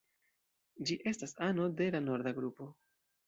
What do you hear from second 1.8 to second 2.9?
de la norda grupo.